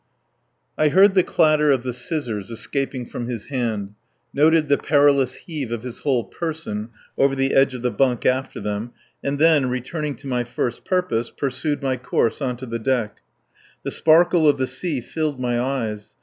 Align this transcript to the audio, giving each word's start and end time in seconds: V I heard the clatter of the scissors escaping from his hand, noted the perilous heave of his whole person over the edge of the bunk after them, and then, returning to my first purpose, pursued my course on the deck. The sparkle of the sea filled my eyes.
V 0.79 0.85
I 0.85 0.89
heard 0.89 1.13
the 1.13 1.21
clatter 1.21 1.69
of 1.71 1.83
the 1.83 1.93
scissors 1.93 2.49
escaping 2.49 3.05
from 3.05 3.27
his 3.27 3.49
hand, 3.49 3.93
noted 4.33 4.67
the 4.67 4.79
perilous 4.79 5.35
heave 5.35 5.71
of 5.71 5.83
his 5.83 5.99
whole 5.99 6.23
person 6.23 6.89
over 7.19 7.35
the 7.35 7.53
edge 7.53 7.75
of 7.75 7.83
the 7.83 7.91
bunk 7.91 8.25
after 8.25 8.59
them, 8.59 8.93
and 9.23 9.37
then, 9.37 9.69
returning 9.69 10.15
to 10.15 10.25
my 10.25 10.43
first 10.43 10.85
purpose, 10.85 11.29
pursued 11.29 11.83
my 11.83 11.97
course 11.97 12.41
on 12.41 12.57
the 12.59 12.79
deck. 12.79 13.19
The 13.83 13.91
sparkle 13.91 14.49
of 14.49 14.57
the 14.57 14.65
sea 14.65 15.01
filled 15.01 15.39
my 15.39 15.59
eyes. 15.61 16.15